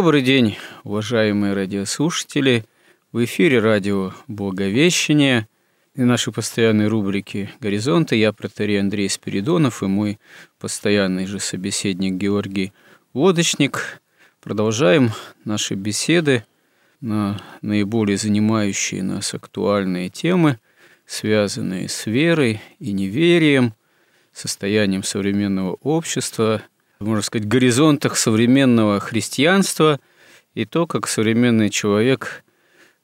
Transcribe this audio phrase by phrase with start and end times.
[0.00, 2.64] Добрый день, уважаемые радиослушатели.
[3.12, 5.46] В эфире радио «Благовещение»
[5.94, 8.16] и наши постоянные рубрики «Горизонты».
[8.16, 10.18] Я протерей Андрей Спиридонов и мой
[10.58, 12.72] постоянный же собеседник Георгий
[13.12, 14.00] Лодочник.
[14.40, 15.10] Продолжаем
[15.44, 16.46] наши беседы
[17.02, 20.58] на наиболее занимающие нас актуальные темы,
[21.04, 23.74] связанные с верой и неверием,
[24.32, 26.62] состоянием современного общества–
[27.00, 29.98] можно сказать, горизонтах современного христианства
[30.54, 32.44] и то, как современный человек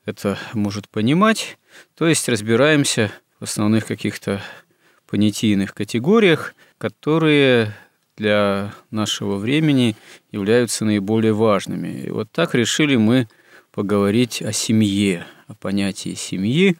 [0.05, 1.59] это может понимать.
[1.97, 4.43] То есть разбираемся в основных каких-то
[5.07, 7.75] понятийных категориях, которые
[8.17, 9.97] для нашего времени
[10.31, 12.03] являются наиболее важными.
[12.07, 13.29] И вот так решили мы
[13.73, 16.77] поговорить о семье, о понятии семьи,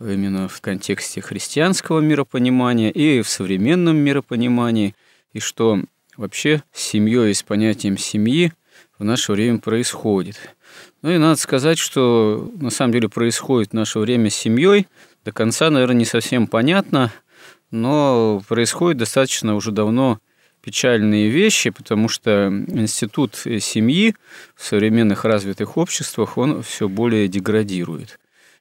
[0.00, 4.94] именно в контексте христианского миропонимания и в современном миропонимании,
[5.32, 5.80] и что
[6.16, 8.52] вообще с семьей и с понятием семьи
[8.98, 10.38] в наше время происходит.
[11.02, 14.86] Ну и надо сказать, что на самом деле происходит в наше время с семьей.
[15.24, 17.12] До конца, наверное, не совсем понятно,
[17.70, 20.18] но происходит достаточно уже давно
[20.62, 24.14] печальные вещи, потому что институт семьи
[24.54, 28.18] в современных развитых обществах, он все более деградирует.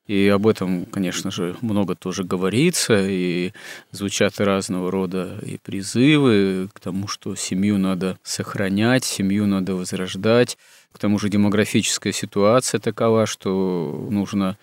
[0.08, 3.54] И об этом, конечно же, много тоже говорится, и
[3.92, 10.58] звучат разного рода и призывы к тому, что семью надо сохранять, семью надо возрождать.
[10.92, 14.58] К тому же демографическая ситуация такова, что нужно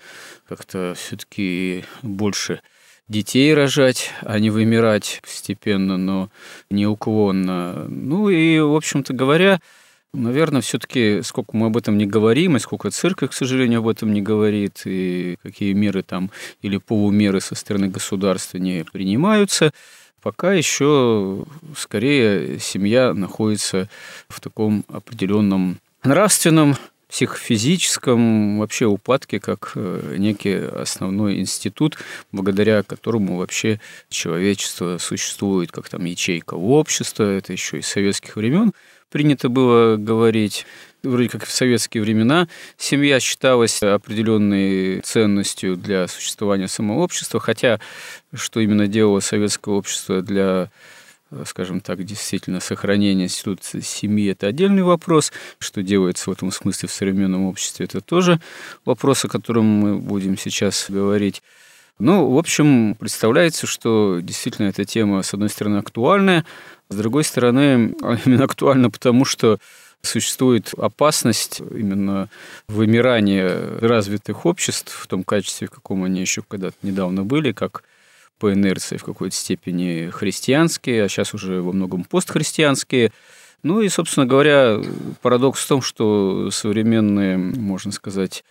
[0.46, 2.60] как-то все-таки больше
[3.08, 6.30] детей рожать, а не вымирать постепенно, но
[6.70, 7.86] неуклонно.
[7.88, 9.60] Ну и, в общем-то говоря,
[10.12, 14.12] Наверное, все-таки сколько мы об этом не говорим, и сколько церковь, к сожалению, об этом
[14.12, 16.32] не говорит, и какие меры там
[16.62, 19.72] или полумеры со стороны государства не принимаются,
[20.20, 21.44] пока еще
[21.76, 23.88] скорее семья находится
[24.28, 26.76] в таком определенном нравственном,
[27.08, 31.98] психофизическом вообще упадке, как э, некий основной институт,
[32.30, 38.72] благодаря которому вообще человечество существует, как там ячейка общества, это еще из советских времен–
[39.10, 40.66] принято было говорить,
[41.02, 47.80] вроде как в советские времена, семья считалась определенной ценностью для существования самого общества, хотя
[48.32, 50.70] что именно делало советское общество для
[51.44, 55.32] скажем так, действительно сохранения института семьи– это отдельный вопрос.
[55.58, 58.40] Что делается в этом смысле в современном обществе– это тоже
[58.84, 61.42] вопрос, о котором мы будем сейчас говорить.
[62.00, 66.46] Ну, в общем, представляется, что действительно эта тема, с одной стороны, актуальная,
[66.88, 67.94] с другой стороны,
[68.24, 69.58] именно актуально потому, что
[70.00, 72.30] существует опасность именно
[72.68, 77.84] вымирания развитых обществ в том качестве, в каком они еще когда-то недавно были, как
[78.38, 83.12] по инерции в какой-то степени христианские, а сейчас уже во многом постхристианские.
[83.62, 84.80] Ну и, собственно говоря,
[85.20, 88.42] парадокс в том, что современные, можно сказать,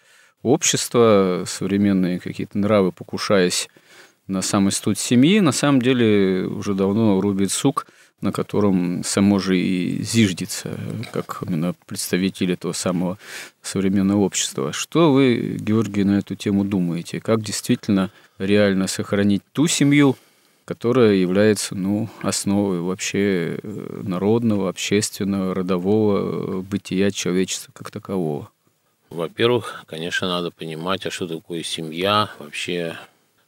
[0.43, 3.69] общества, современные какие-то нравы, покушаясь
[4.27, 7.87] на сам институт семьи, на самом деле уже давно рубит сук–
[8.21, 10.77] на котором само же и зиждется,
[11.13, 13.17] как именно представитель этого самого
[13.61, 14.73] современного общества.
[14.73, 17.21] Что вы, Георгий, на эту тему думаете?
[17.21, 20.17] Как действительно реально сохранить ту семью,
[20.65, 28.49] которая является ну, основой вообще э, народного, общественного, родового бытия человечества как такового?
[29.09, 32.97] Во-первых, конечно, надо понимать, а что такое семья, вообще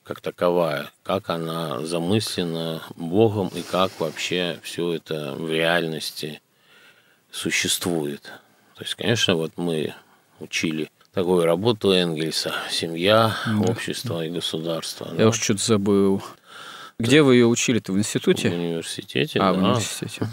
[0.03, 6.41] как таковая, как она замыслена Богом и как вообще все это в реальности
[7.31, 8.23] существует.
[8.75, 9.93] То есть, конечно, вот мы
[10.39, 13.71] учили такую работу Энгельса «Семья, да.
[13.71, 15.09] общество и государство».
[15.11, 15.27] Я да.
[15.27, 16.23] уж что-то забыл.
[16.97, 17.93] Где вы ее учили-то?
[17.93, 18.49] В институте?
[18.49, 19.53] В университете, а, да.
[19.53, 20.27] в университете.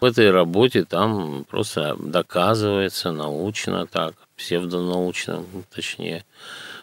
[0.00, 6.24] В этой работе там просто доказывается научно так, псевдонаучно, точнее,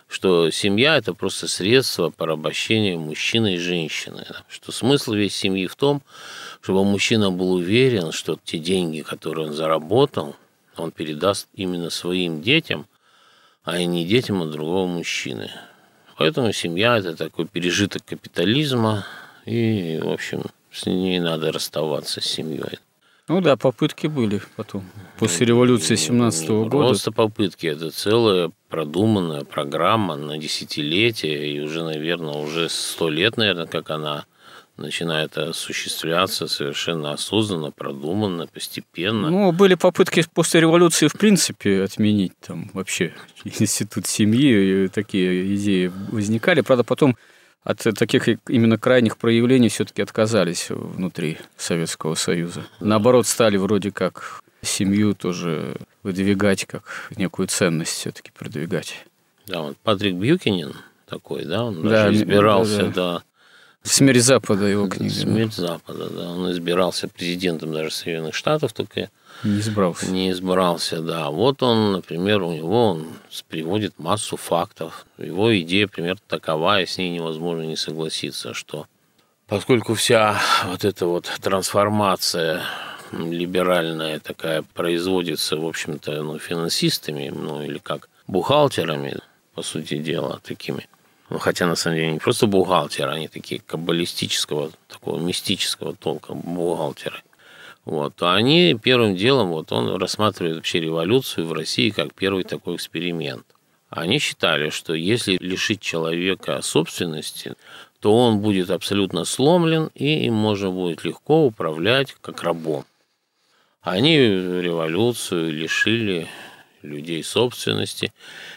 [0.07, 4.25] что семья– это просто средство порабощения мужчины и женщины.
[4.49, 6.01] Что смысл весь семьи в том,
[6.59, 10.35] чтобы мужчина был уверен, что те деньги, которые он заработал,
[10.75, 12.85] он передаст именно своим детям,
[13.63, 15.49] а не детям от другого мужчины.
[16.17, 19.05] Поэтому семья– это такой пережиток капитализма,
[19.45, 22.79] и, в общем, с ней надо расставаться, с семьей.
[23.27, 24.83] Ну да, попытки были потом.
[25.17, 26.87] После революции 17 -го года.
[26.87, 27.65] Просто попытки.
[27.65, 31.51] Это целая продуманная программа на десятилетия.
[31.51, 34.25] И уже, наверное, уже сто лет, наверное, как она
[34.77, 39.29] начинает осуществляться совершенно осознанно, продуманно, постепенно.
[39.29, 43.13] Ну, были попытки после революции, в принципе, отменить там вообще
[43.45, 46.61] институт семьи, и такие идеи возникали.
[46.61, 47.15] Правда, потом
[47.65, 52.63] от таких именно крайних проявлений все-таки отказались внутри Советского Союза.
[52.79, 59.05] Наоборот, стали вроде как семью тоже выдвигать как некую ценность все-таки продвигать.
[59.47, 60.75] Да, вот Патрик Бьюкинин
[61.07, 62.91] такой, да, он да, даже избирался, да, да.
[62.93, 63.23] да.
[63.85, 65.13] Смерть Запада его книга.
[65.13, 65.67] Смерть да.
[65.67, 66.31] Запада, да.
[66.31, 69.11] Он избирался президентом даже Соединенных Штатов, только
[69.43, 70.09] не избрался.
[70.09, 71.29] Не избрался, да.
[71.29, 73.07] Вот он, например, у него он
[73.47, 75.05] приводит массу фактов.
[75.19, 78.87] Его идея примерно такова, и с ней невозможно не согласиться, что
[79.47, 82.63] поскольку вся вот эта вот трансформация
[83.11, 89.19] либеральная такая производится, в общем-то, ну, финансистами, ну, или как бухгалтерами,
[89.53, 90.87] по сути дела, такими.
[91.29, 97.21] Ну, хотя, на самом деле, не просто бухгалтеры, они такие каббалистического, такого мистического толка бухгалтеры–
[97.85, 102.75] вот, то они первым делом, вот он рассматривает вообще революцию в России как первый такой
[102.75, 103.45] эксперимент.
[103.91, 107.53] Они считали, что если лишить человека собственности,
[107.99, 112.85] то он будет абсолютно сломлен, и им можно будет легко управлять как рабом.
[113.81, 116.27] Они революцию лишили
[116.85, 118.13] людей собственности,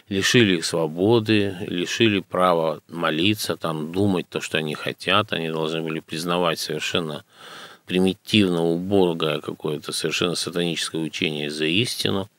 [0.07, 5.33] лишили их свободы, лишили права молиться, там, думать то, что они хотят.
[5.33, 7.25] Они должны были признавать совершенно
[7.85, 12.29] примитивно убогое какое-то совершенно сатаническое учение за истину.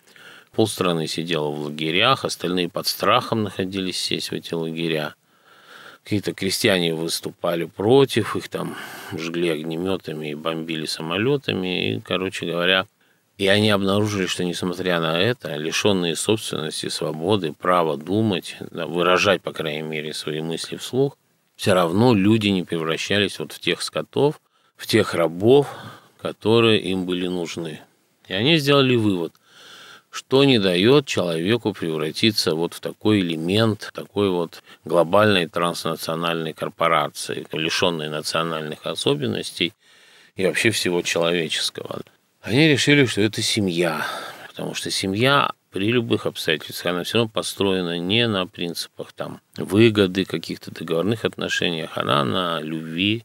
[0.52, 5.14] Полстраны сидело в лагерях, остальные под страхом находились сесть в эти лагеря.
[6.04, 8.76] Какие-то крестьяне выступали против, их там
[9.12, 11.96] жгли огнеметами и бомбили самолетами.
[11.96, 12.86] И, короче говоря,
[13.40, 19.80] и они обнаружили, что несмотря на это, лишенные собственности, свободы, права думать, выражать, по крайней
[19.80, 21.16] мере, свои мысли вслух,
[21.56, 24.42] все равно люди не превращались вот в тех скотов,
[24.76, 25.74] в тех рабов,
[26.20, 27.80] которые им были нужны.
[28.28, 29.32] И они сделали вывод,
[30.10, 38.10] что не дает человеку превратиться вот в такой элемент, такой вот глобальной транснациональной корпорации, лишенной
[38.10, 39.72] национальных особенностей
[40.36, 42.02] и вообще всего человеческого.
[42.42, 44.06] Они решили, что это семья,
[44.48, 50.24] потому что семья при любых обстоятельствах, она все равно построена не на принципах там выгоды,
[50.24, 53.24] каких-то договорных отношениях, она на любви,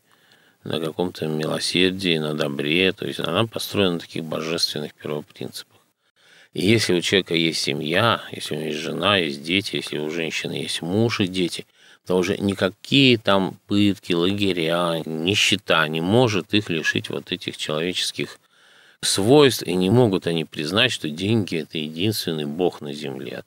[0.66, 2.92] на каком-то милосердии, на добре.
[2.92, 5.80] То есть она построена на таких божественных первопринципах.
[6.54, 10.10] И если у человека есть семья, если у него есть жена, есть дети, если у
[10.10, 11.66] женщины есть муж и дети,
[12.06, 18.40] то уже никакие там пытки, лагеря, нищета не может их лишить вот этих человеческих
[19.02, 23.44] свойств, и не могут они признать, что деньги– это единственный бог на земле.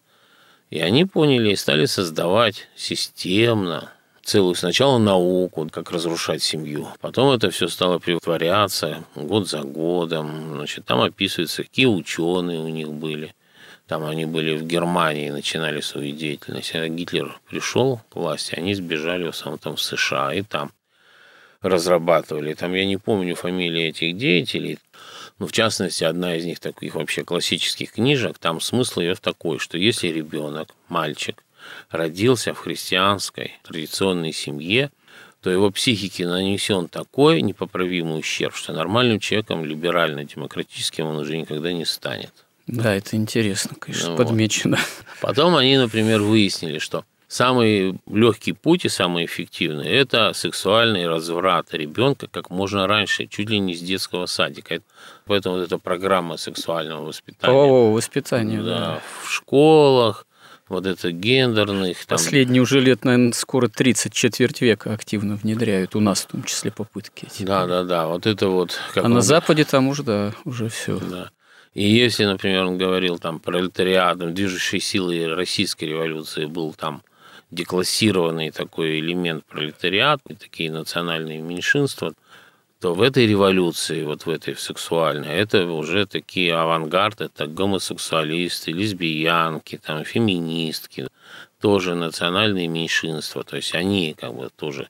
[0.71, 3.93] И они поняли и стали создавать системно
[4.29, 6.89] целую сначала науку, как разрушать семью.
[7.01, 10.55] Потом это все стало притворяться год за годом.
[10.55, 13.35] Значит, там описывается, какие ученые у них были.
[13.87, 16.75] Там они были в Германии, начинали свою деятельность.
[16.75, 20.73] А Гитлер пришел к власти, они сбежали в основном там в США и там
[21.63, 22.53] разрабатывали.
[22.53, 24.79] Там я не помню фамилии этих деятелей.
[25.39, 29.79] Но в частности, одна из них таких вообще классических книжек, там смысл ее такой, что
[29.79, 31.43] если ребенок, мальчик,
[31.91, 34.91] родился в христианской традиционной семье,
[35.43, 41.85] то его психике нанесен такой непоправимый ущерб, что нормальным человеком, либерально-демократическим он уже никогда не
[41.85, 42.33] станет.
[42.67, 44.77] Да, это интересно, конечно, ну, подмечено.
[44.77, 45.07] Вот.
[45.21, 52.27] Потом они, например, выяснили, что самый легкий путь и самый эффективный– это сексуальный разврат ребенка
[52.27, 54.81] как можно раньше, чуть ли не с детского садика.
[55.29, 57.53] Поэтому вот эта программа сексуального воспитания.
[57.53, 58.63] Полового воспитания.
[58.63, 59.03] Да, да.
[59.23, 60.27] в школах,
[60.69, 62.07] вот это гендерных.
[62.07, 62.17] Там...
[62.17, 66.71] Последние уже лет, наверное, скоро 30, четверть века активно внедряют, у нас в том числе
[66.71, 67.27] попытки.
[67.27, 67.43] Эти.
[67.43, 68.79] Да, да, да, вот это вот.
[68.97, 69.13] а он...
[69.13, 70.99] на Западе там уже, да, уже все.
[70.99, 71.31] Да.
[71.75, 77.03] И если, например, он говорил там пролетариатом, движущей силой российской революции был там
[77.51, 82.15] деклассированный такой элемент пролетариат, и такие национальные меньшинства–
[82.81, 89.79] то в этой революции, вот в этой сексуальной, это уже такие авангард, это гомосексуалисты, лесбиянки,
[89.79, 91.09] там, феминистки,
[91.61, 94.89] тоже национальные меньшинства, то есть они как бы тоже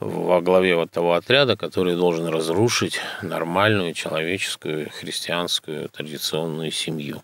[0.00, 7.22] во главе вот того отряда, который должен разрушить нормальную человеческую христианскую традиционную семью.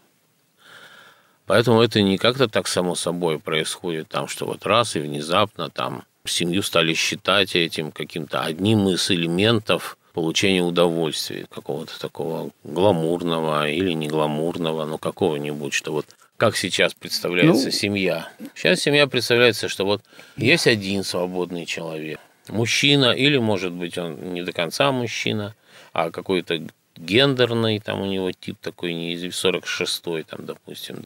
[1.47, 6.05] Поэтому это не как-то так само собой происходит, там, что вот раз и внезапно там
[6.27, 14.09] семью стали считать этим каким-то одним из элементов получения удовольствия, какого-то такого гламурного или не
[14.09, 16.07] гламурного, но какого-нибудь, что вот
[16.37, 18.29] как сейчас представляется ну, семья.
[18.55, 20.03] Сейчас семья представляется, что вот
[20.37, 25.55] есть один свободный человек, мужчина, или, может быть, он не до конца мужчина,
[25.93, 26.63] а какой-то
[26.97, 31.05] гендерный, там у него тип такой, не 46-й, там, допустим.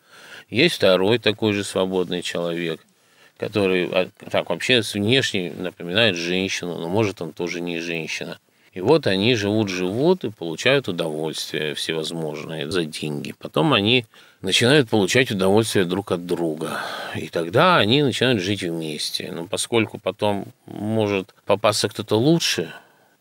[0.48, 2.80] Есть второй такой же свободный человек,
[3.42, 8.38] который а, так вообще внешне напоминает женщину, но может он тоже не женщина.
[8.72, 13.34] И вот они живут-живут и получают удовольствие всевозможное за деньги.
[13.36, 14.06] Потом они
[14.42, 16.82] начинают получать удовольствие друг от друга.
[17.16, 19.32] И тогда они начинают жить вместе.
[19.32, 22.72] Но поскольку потом может попасться кто-то лучше,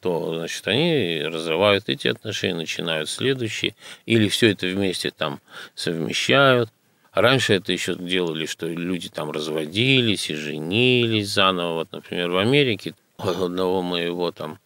[0.01, 3.75] то, значит, они разрывают эти отношения, начинают следующие,
[4.06, 5.40] или все это вместе там
[5.74, 6.70] совмещают.
[7.13, 11.74] Раньше это еще делали, что люди там разводились и женились заново.
[11.74, 14.60] Вот, например, в Америке у одного моего там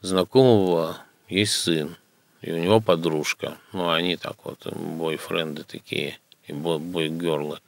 [0.00, 1.96] знакомого есть сын,
[2.40, 3.56] и у него подружка.
[3.72, 7.60] Ну, они так вот, бойфренды такие, и бойгерлы.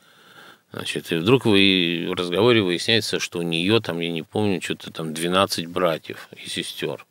[0.72, 4.90] Значит, и вдруг вы в разговоре выясняется, что у нее там, я не помню, что-то
[4.90, 7.06] там 12 братьев и сестер.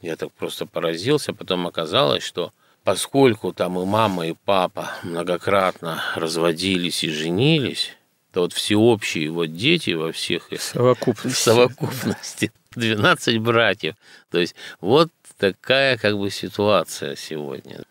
[0.00, 2.52] Я так просто поразился, потом оказалось, что
[2.84, 7.96] поскольку там и мама, и папа многократно разводились и женились,
[8.32, 13.94] то вот всеобщие вот дети во всех их совокупности, совокупности 12 братьев.
[14.30, 17.82] То есть вот такая как бы ситуация сегодня.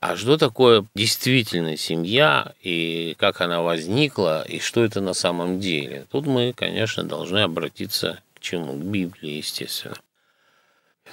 [0.00, 6.04] А что такое действительно семья и как она возникла и что это на самом деле?
[6.10, 8.74] Тут мы, конечно, должны обратиться к чему?
[8.74, 9.96] К Библии, естественно.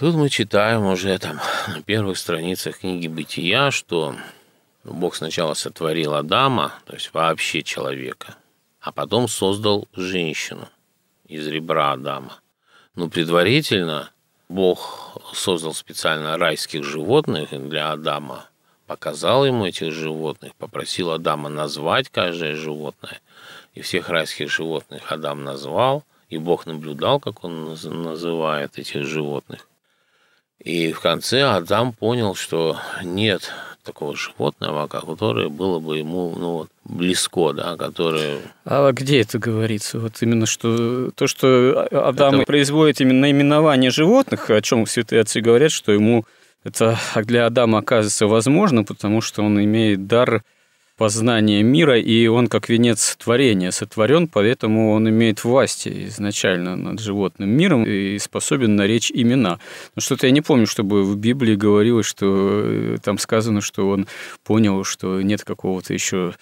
[0.02, 4.16] Тут мы читаем уже там на первых страницах книги Бытия, что
[4.84, 8.36] Бог сначала сотворил Адама, то есть вообще человека,
[8.80, 10.68] а потом создал женщину
[11.28, 12.40] из ребра Адама.
[12.96, 14.10] Но предварительно
[14.50, 18.48] Бог создал специально райских животных для Адама,
[18.88, 23.22] показал ему этих животных, попросил Адама назвать каждое животное,
[23.76, 29.68] и всех райских животных Адам назвал, и Бог наблюдал, как он называет этих животных.
[30.64, 33.52] И в конце Адам понял, что нет
[33.84, 38.38] такого животного, которое было бы ему ну, вот, близко, да, которое...
[38.64, 40.00] А где это говорится?
[40.00, 42.46] Вот именно что то, что Адам это...
[42.46, 46.26] производит именно наименование животных, о чем святые отцы говорят, что ему
[46.64, 50.44] это для Адама оказывается возможно, потому что он имеет дар
[51.02, 57.50] познания мира, и он как венец творения сотворен, поэтому он имеет власть изначально над животным
[57.50, 59.58] миром и способен наречь имена.
[59.96, 64.06] Но что-то я не помню, чтобы в Библии говорилось, что э, там сказано, что он
[64.44, 66.36] понял, что нет какого-то еще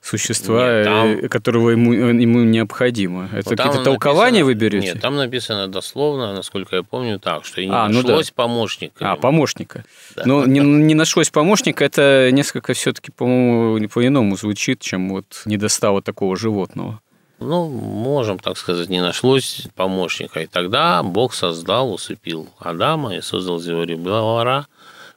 [0.00, 1.06] существа, нет, там...
[1.06, 3.28] Э, которого ему, ему необходимо.
[3.32, 4.86] Это какие-то толкования вы берете?
[4.86, 8.42] Нет, там написано дословно, насколько я помню, так, что не а, нашлось ну да.
[8.42, 9.12] помощника.
[9.12, 9.84] А, помощника.
[10.16, 10.22] Да.
[10.24, 16.02] Но не, не нашлось помощника, это несколько все-таки, по-моему, по-иному звучит, чем вот не достало
[16.02, 17.00] такого животного.
[17.40, 20.40] Ну, можем так сказать, не нашлось помощника.
[20.40, 24.66] И тогда Бог создал, усыпил Адама и создал из его ребра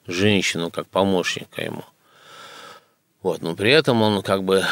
[0.08, 1.84] женщину как помощника ему.
[3.22, 4.64] Вот, но при этом он как бы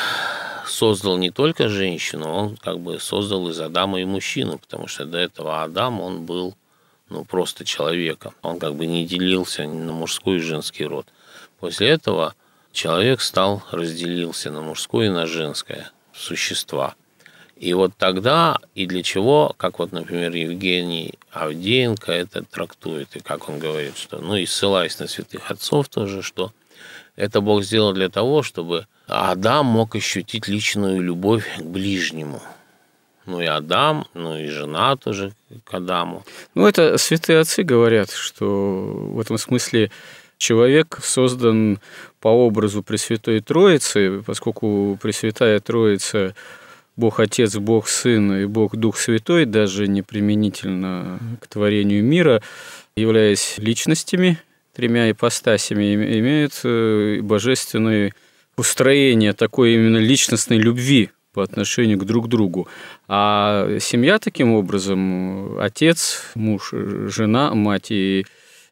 [0.66, 5.18] создал не только женщину, он как бы создал из Адама и мужчину, потому что до
[5.18, 6.56] этого Адам, он был
[7.10, 8.34] ну, просто человеком.
[8.42, 11.08] Он как бы не делился на мужской и женский род.
[11.60, 12.36] После этого
[12.72, 16.96] человек стал, разделился на мужское и на женское существа.
[17.56, 23.50] И вот тогда, и для чего, как вот, например, Евгений Авдеенко это трактует, и как
[23.50, 26.54] он говорит, что, ну и ссылаясь на святых отцов тоже, что
[27.20, 32.42] это Бог сделал для того, чтобы Адам мог ощутить личную любовь к ближнему.
[33.26, 35.34] Ну и Адам, ну и жена тоже
[35.66, 36.24] к Адаму.
[36.56, 38.46] Ну, это святые отцы говорят, что
[39.14, 39.92] в этом смысле
[40.38, 41.80] человек создан
[42.22, 46.34] по образу Пресвятой Троицы, поскольку Пресвятая Троица
[46.96, 52.42] Бог Отец, Бог Сын и Бог Дух Святой, даже не применительно к творению мира,
[52.96, 54.40] являясь личностями,
[54.80, 58.14] тремя ипостасями имеют э, божественное
[58.56, 62.70] устроение такой именно личностной любви по отношению к друг другу.
[63.10, 68.26] А семья таким образом, отец, муж, жена, мать и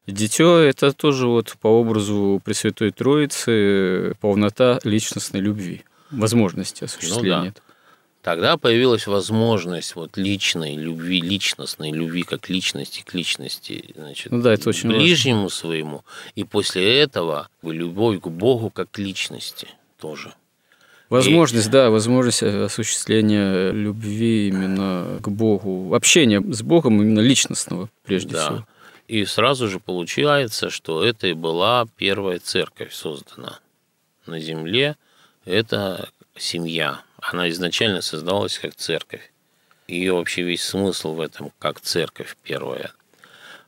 [0.08, 7.38] дитё– это тоже вот по образу Пресвятой Троицы полнота личностной любви, возможности осуществления.
[7.38, 7.67] Ну, да.
[8.22, 14.54] Тогда появилась возможность вот личной любви, личностной любви как личности к личности, значит, ну да,
[14.54, 15.58] это очень ближнему важно.
[15.58, 16.06] своему.
[16.36, 19.70] И после этого любовь к Богу как к личности
[20.00, 20.34] тоже.
[21.10, 21.72] Возможность, и...
[21.72, 28.44] да, возможность осуществления любви именно к Богу, общения с Богом именно личностного, прежде да.
[28.44, 28.68] всего.
[29.08, 33.60] И сразу же получается, что это и была первая церковь создана
[34.26, 34.98] на земле.
[35.46, 37.02] Это семья.
[37.22, 39.32] Она изначально создалась как церковь.
[39.88, 42.92] Ее вообще весь смысл в этом как церковь первая.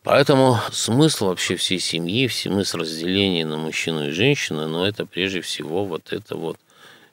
[0.03, 5.85] Поэтому смысл вообще всей семьи, смысл разделения на мужчину и женщину, но это прежде всего
[5.85, 6.57] вот это вот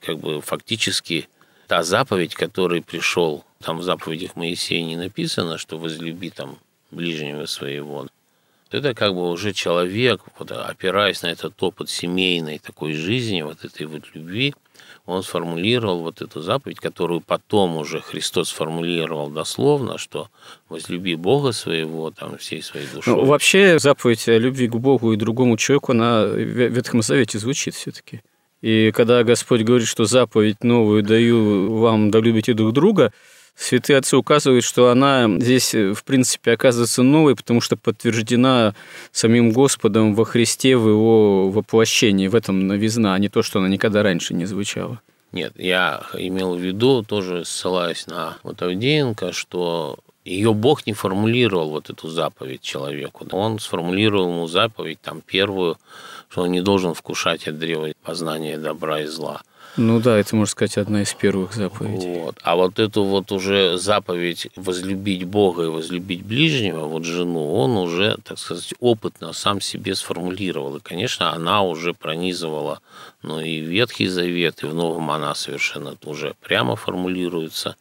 [0.00, 1.28] как бы фактически
[1.66, 6.58] та заповедь, который пришел, там в заповедях Моисея не написано, что возлюби там
[6.90, 8.06] ближнего своего.
[8.70, 13.86] Это как бы уже человек, вот, опираясь на этот опыт семейной такой жизни, вот этой
[13.86, 14.54] вот любви,
[15.06, 20.28] он сформулировал вот эту заповедь, которую потом уже Христос сформулировал дословно, что
[20.68, 23.14] возлюби Бога своего, там, всей своей душой.
[23.14, 27.74] Ну, вообще заповедь о любви к Богу и другому человеку, она в Ветхом Завете звучит
[27.74, 28.20] все таки
[28.62, 33.12] И когда Господь говорит, что заповедь новую даю вам, да любите друг друга,
[33.56, 38.74] Святые отцы указывают, что она здесь, в принципе, оказывается новой, потому что подтверждена
[39.12, 43.68] самим Господом во Христе в его воплощении, в этом новизна, а не то, что она
[43.68, 45.00] никогда раньше не звучала.
[45.32, 51.70] Нет, я имел в виду, тоже ссылаясь на вот Авдеенко, что ее Бог не формулировал
[51.70, 53.26] вот эту заповедь человеку.
[53.32, 55.78] Он сформулировал ему заповедь, там, первую,
[56.28, 59.40] что он не должен вкушать от древа познания добра и зла–
[59.76, 62.20] ну да, это, можно сказать, одна из первых заповедей.
[62.20, 62.38] Вот.
[62.42, 68.16] А вот эту вот уже заповедь возлюбить Бога и возлюбить ближнего, вот жену, он уже,
[68.24, 70.76] так сказать, опытно сам себе сформулировал.
[70.76, 72.80] И, конечно, она уже пронизывала
[73.22, 77.76] ну, и Ветхий Завет, и в Новом она совершенно уже прямо формулируется.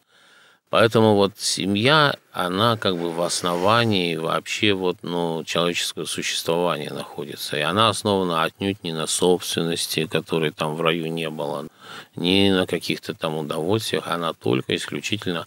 [0.68, 7.56] Поэтому вот семья, она как бы в основании вообще вот, ну, человеческого существования находится.
[7.56, 11.68] И она основана отнюдь не на собственности, которой там в раю не было,
[12.14, 15.46] ни на каких-то там удовольствиях, она только исключительно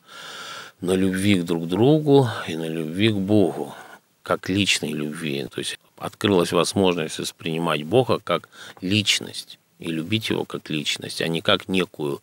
[0.82, 3.76] на любви к друг другу и на любви к Богу,
[4.24, 5.46] как личной любви.
[5.52, 8.50] То есть открылась возможность воспринимать Бога как
[8.82, 12.22] личность и любить его как личность, а не как некую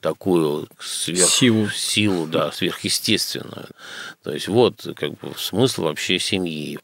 [0.00, 1.28] такую сверх...
[1.28, 1.68] силу.
[1.68, 3.68] силу, да, сверхъестественную.
[4.22, 6.78] То есть вот как бы смысл вообще семьи.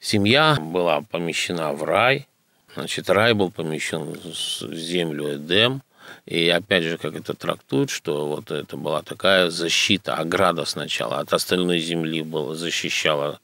[0.00, 2.28] Семья была помещена в рай,
[2.76, 5.82] значит, рай был помещен в землю Эдем,
[6.26, 11.32] и опять же, как это трактуют, что вот это была такая защита, ограда сначала от
[11.32, 13.40] остальной земли была, защищала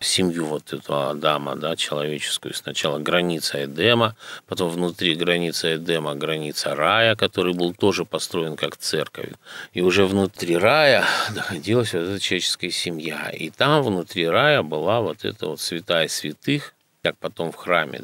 [0.00, 2.54] семью вот этого Адама, да, человеческую.
[2.54, 4.16] Сначала граница Эдема,
[4.46, 9.30] потом внутри границы Эдема граница рая, который был тоже построен как церковь.
[9.72, 13.30] И уже внутри рая находилась вот эта человеческая семья.
[13.30, 18.02] И там внутри рая была вот эта вот святая святых, как потом в храме,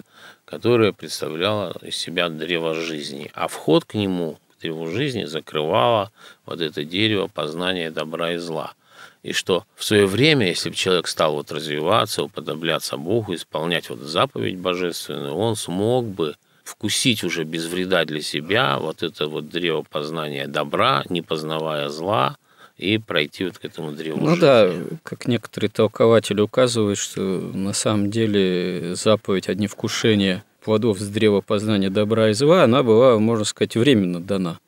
[0.50, 3.30] которая представляла из себя древо жизни.
[3.34, 6.10] А вход к нему, к древу жизни, закрывало
[6.44, 8.74] вот это дерево познания добра и зла
[9.22, 14.00] и что в свое время, если бы человек стал вот развиваться, уподобляться Богу, исполнять вот
[14.00, 19.82] заповедь божественную, он смог бы вкусить уже без вреда для себя вот это вот древо
[19.82, 22.38] познания добра, не познавая зла,
[22.80, 24.40] и пройти вот к этому древу Ну жизни.
[24.40, 31.40] да, как некоторые толкователи указывают, что на самом деле заповедь о невкушении плодов с древа
[31.40, 34.58] познания добра и зла, она была, можно сказать, временно дана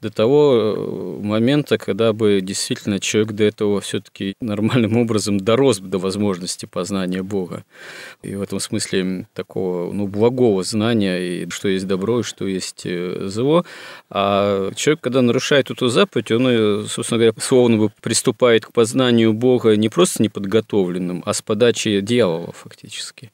[0.00, 5.98] до того э, момента, когда бы действительно человек до этого все-таки нормальным образом дорос до
[5.98, 7.64] возможности познания Бога.
[8.22, 12.82] И в этом смысле такого ну, благого знания, и что есть добро, и что есть
[12.84, 13.64] э, зло.
[14.08, 19.34] А человек, когда нарушает эту заповедь, он, э, собственно говоря, словно бы приступает к познанию
[19.34, 23.30] Бога не просто неподготовленным, а с подачи дьявола фактически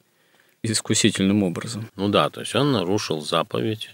[0.63, 1.89] искусительным образом.
[1.97, 3.91] Ну да, то есть он нарушил заповедь,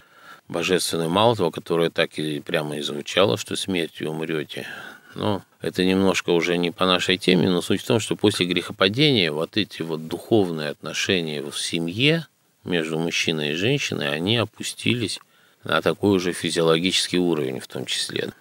[0.47, 4.67] божественную, того, которая так и прямо и звучала, что смертью умрете.
[5.15, 9.31] Но это немножко уже не по нашей теме, но суть в том, что после грехопадения
[9.31, 12.27] вот эти вот духовные отношения в семье
[12.63, 15.19] между мужчиной и женщиной, они опустились
[15.63, 18.31] на такой уже физиологический уровень в том числе.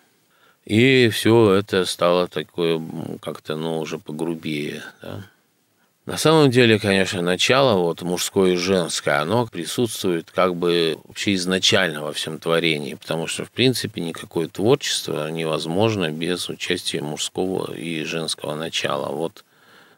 [0.64, 2.80] И все это стало такое
[3.20, 4.82] как-то, ну, уже погрубее.
[5.02, 5.24] Да?
[6.04, 12.02] На самом деле, конечно, начало вот мужское и женское, оно присутствует как бы вообще изначально
[12.02, 18.56] во всем творении, потому что, в принципе, никакое творчество невозможно без участия мужского и женского
[18.56, 19.14] начала.
[19.14, 19.44] Вот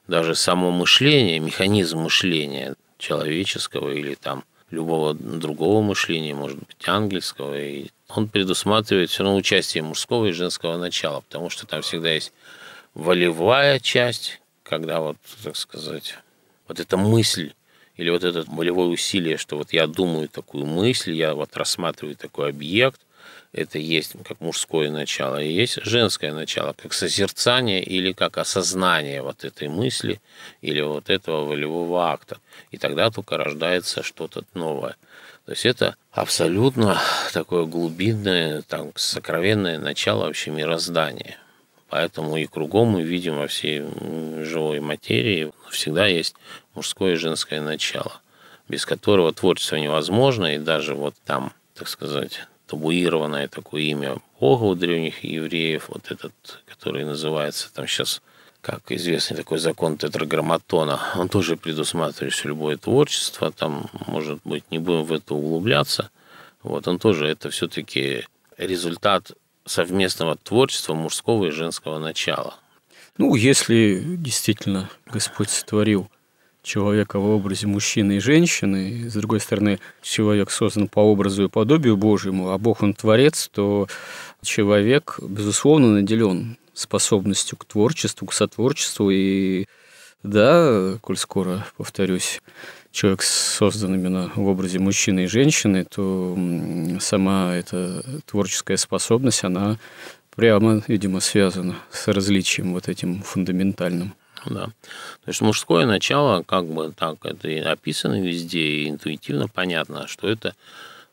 [0.06, 7.86] даже само мышление, механизм мышления человеческого или там любого другого мышления, может быть, ангельского, и
[8.08, 12.34] он предусматривает все равно участие мужского и женского начала, потому что там всегда есть
[12.92, 16.16] волевая часть, когда вот, так сказать,
[16.66, 17.53] вот эта мысль
[17.96, 22.48] или вот это волевое усилие, что вот я думаю такую мысль, я вот рассматриваю такой
[22.50, 23.00] объект,
[23.53, 29.44] это есть как мужское начало, и есть женское начало, как созерцание или как осознание вот
[29.44, 30.20] этой мысли
[30.61, 32.38] или вот этого волевого акта.
[32.72, 34.96] И тогда только рождается что-то новое.
[35.46, 36.98] То есть это абсолютно
[37.33, 41.38] такое глубинное, там, сокровенное начало вообще мироздания.
[41.94, 43.85] Поэтому и кругом мы видим во всей
[44.42, 46.35] живой материи всегда есть
[46.74, 48.20] мужское и женское начало,
[48.68, 54.74] без которого творчество невозможно, и даже вот там, так сказать, табуированное такое имя Бога у
[54.74, 56.33] древних евреев, вот этот,
[56.66, 58.22] который называется там сейчас,
[58.61, 65.04] как известный такой закон тетраграмматона, он тоже предусматривает, любое творчество, там, может быть, не будем
[65.04, 66.11] в это углубляться,
[66.64, 68.26] вот он тоже, это все-таки
[68.59, 69.30] результат
[69.64, 72.55] совместного творчества мужского и женского начала.
[73.16, 76.09] Ну, если действительно Господь сотворил
[76.62, 81.48] человека в образе мужчины и женщины, и, с другой стороны, человек создан по образу и
[81.48, 83.87] подобию Божьему, а Бог он творец, то
[84.42, 89.11] человек, безусловно, наделен способностью к творчеству, к сотворчеству.
[89.11, 89.66] И
[90.22, 92.40] да, коль скоро, повторюсь,
[92.94, 96.38] человек создан именно в образе мужчины и женщины, то
[97.00, 99.78] сама эта творческая способность, она
[100.35, 104.14] прямо, видимо, связана с различием вот этим фундаментальным.
[104.46, 104.66] Да.
[104.66, 110.28] То есть мужское начало, как бы так, это и описано везде, и интуитивно понятно, что
[110.28, 110.54] это,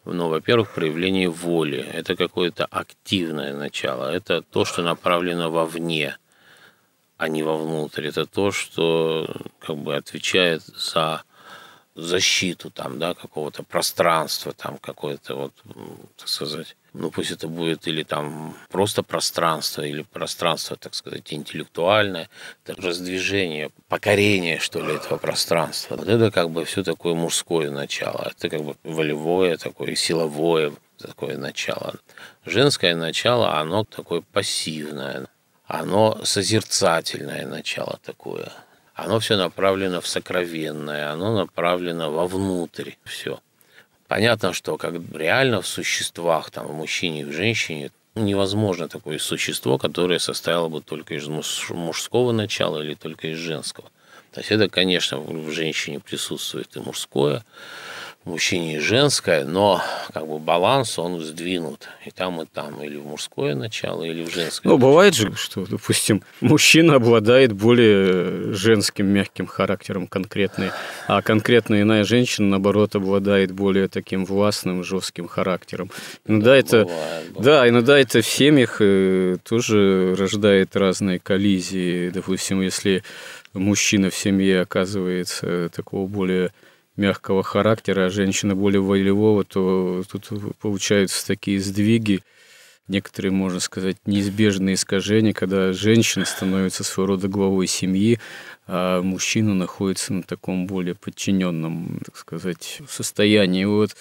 [0.06, 6.18] ну, во-первых, проявление воли, это какое-то активное начало, это то, что направлено вовне,
[7.18, 11.24] а не вовнутрь, это то, что как бы отвечает за
[11.96, 15.54] защиту там, да, какого-то пространства, там, какое-то вот,
[16.18, 22.30] так сказать, ну пусть это будет или там просто пространство, или пространство, так сказать, интеллектуальное,
[22.66, 25.98] это раздвижение, покорение, что ли, этого пространства.
[25.98, 31.38] Вот это как бы все такое мужское начало, это как бы волевое, такое силовое такое
[31.38, 31.96] начало.
[32.46, 35.28] Женское начало, оно такое пассивное,
[35.66, 38.52] оно созерцательное начало такое.
[38.94, 43.40] Оно все направлено в сокровенное, оно направлено вовнутрь, все.
[44.08, 49.78] Понятно, что как реально в существах, там, в мужчине и в женщине, невозможно такое существо,
[49.78, 53.90] которое состояло бы только из мужского начала или только из женского.
[54.32, 57.44] То есть это, конечно, в женщине присутствует и мужское,
[58.26, 59.82] мужчине и женское, но
[60.14, 64.32] как бы баланс он сдвинут и там, и там, или в мужское начало, или в
[64.32, 64.70] женское.
[64.70, 70.70] Ну, бывает же, что, допустим, мужчина обладает более женским мягким характером конкретный,
[71.08, 75.90] а конкретно иная женщина, наоборот, обладает более таким властным, жестким характером.
[76.28, 77.46] Иногда да, это, бывает, бывает.
[77.46, 82.10] да, иногда это в семьях э, тоже рождает разные коллизии.
[82.10, 83.04] Допустим, если
[83.54, 86.52] мужчина в семье оказывается такого более
[86.96, 92.22] мягкого характера, а женщина более волевого, то тут получаются такие сдвиги,
[92.88, 98.20] некоторые, можно сказать, неизбежные искажения, когда женщина становится своего рода главой семьи,
[98.68, 103.66] а мужчина находится на таком более подчиненном, так сказать, состоянии.
[103.66, 103.96] Вот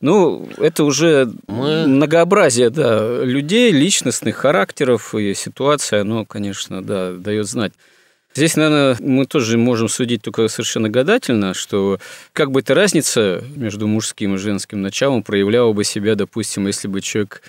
[0.00, 1.86] ну, это уже Мы...
[1.86, 7.72] многообразие, да, людей, личностных характеров и ситуация, оно, конечно, да, дает знать.
[8.36, 11.98] Здесь, наверное, мы тоже можем судить только совершенно гадательно, что
[12.34, 17.00] как бы эта разница между мужским и женским началом проявляла бы себя, допустим, если бы
[17.00, 17.40] человек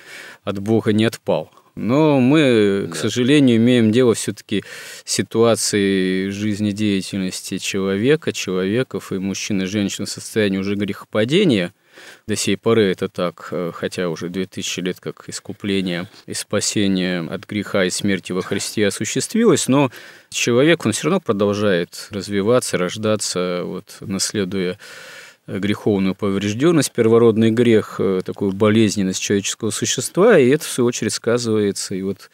[0.45, 1.51] от Бога не отпал.
[1.75, 2.93] Но мы, да.
[2.93, 4.63] к сожалению, имеем дело все-таки
[5.03, 11.73] с ситуацией жизнедеятельности человека, человеков и мужчин и женщин в состоянии уже грехопадения–
[12.27, 17.45] до сей поры это так, э, хотя уже 2000 лет как искупление и спасение от
[17.45, 19.91] греха и смерти во Христе осуществилось, но
[20.29, 24.77] человек, он все равно продолжает развиваться, рождаться, вот, наследуя
[25.47, 31.95] греховную поврежденность, первородный грех, э, такую болезненность человеческого существа, и это, в свою очередь, сказывается
[31.95, 32.29] и вот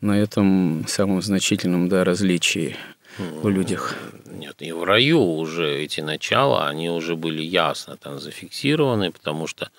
[0.00, 2.76] на этом самом значительном да, различии
[3.18, 3.96] в людях.
[4.26, 9.70] Нет, и в раю уже эти начала, они уже были ясно там зафиксированы, потому что,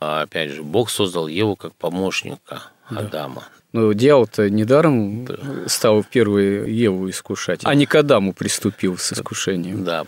[0.00, 3.00] а, опять же, Бог создал Еву как помощника да.
[3.00, 3.44] Адама.
[3.72, 5.36] Но дьявол-то недаром да.
[5.66, 9.84] стал первый Еву искушать, а не к Адаму приступил с искушением.
[9.84, 10.06] Да.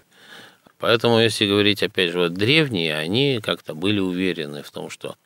[0.78, 5.16] Поэтому, если говорить, опять же, вот древние, они как-то были уверены в том, что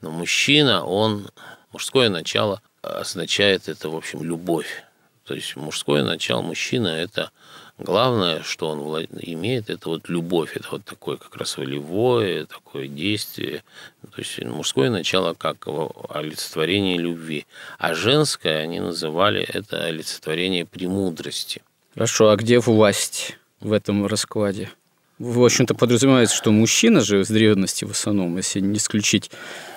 [0.00, 1.28] ну, мужчина, он,
[1.72, 4.84] мужское начало означает это, в общем, любовь
[5.24, 7.30] то есть мужское начало мужчина– это
[7.78, 13.62] главное, что он имеет, это вот любовь, это вот такое как раз волевое, такое действие.
[14.02, 15.66] То есть мужское начало как
[16.10, 17.46] олицетворение любви,
[17.78, 21.62] а женское они называли это олицетворение премудрости.
[21.94, 24.70] Хорошо, а где власть в этом раскладе?
[25.18, 29.30] В общем-то, подразумевается, что мужчина же с древности в основном, если не исключить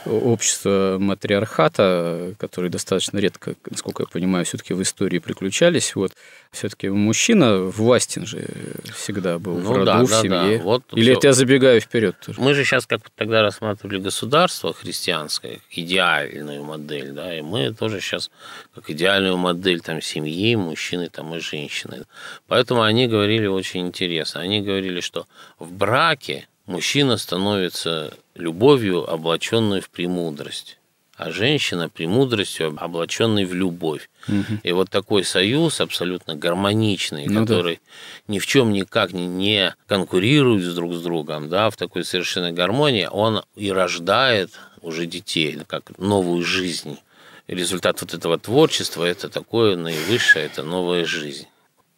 [0.05, 6.13] общество матриархата, которые достаточно редко, насколько я понимаю, все-таки в истории приключались, вот,
[6.51, 8.47] все-таки мужчина властен же
[8.93, 10.57] всегда был ну, в роду, да, в семье.
[10.57, 10.63] Да.
[10.63, 11.13] Вот Или все.
[11.13, 12.39] это я забегаю вперед тоже?
[12.39, 18.31] Мы же сейчас как тогда рассматривали государство христианское, идеальную модель, да, и мы тоже сейчас
[18.73, 22.05] как идеальную модель там семьи, мужчины там и женщины.
[22.47, 24.41] Поэтому они говорили очень интересно.
[24.41, 25.27] Они говорили, что
[25.59, 30.77] в браке мужчина становится любовью, облаченной в премудрость
[31.17, 34.09] а женщина премудростью, облаченной в любовь.
[34.27, 34.59] Угу.
[34.63, 38.33] И вот такой союз абсолютно гармоничный, ну, который да.
[38.33, 43.43] ни в чем никак не, конкурирует друг с другом, да, в такой совершенной гармонии, он
[43.55, 46.99] и рождает уже детей, как новую жизнь.
[47.47, 51.47] И результат вот этого творчества– это такое наивысшее, это новая жизнь.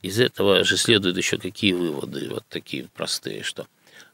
[0.03, 3.65] Из этого же следуют еще какие выводы, вот такие простые, что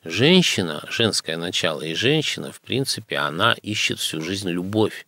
[0.04, 5.06] женщина, женское начало и женщина, в принципе, она ищет всю жизнь любовь.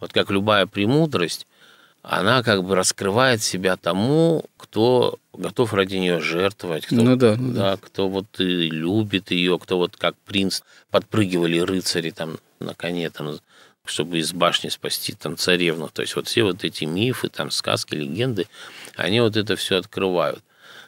[0.00, 1.46] Вот как любая премудрость,
[2.02, 7.52] она как бы раскрывает себя тому, кто готов ради нее жертвовать, кто, ну да, ну
[7.52, 7.60] да.
[7.60, 13.08] да, кто вот и любит ее, кто вот как принц подпрыгивали рыцари там на коне,
[13.10, 13.38] там,
[13.84, 15.88] чтобы из башни спасти там царевну.
[15.88, 18.48] То есть вот все вот эти мифы, там сказки, легенды,
[18.96, 20.42] они вот это все открывают.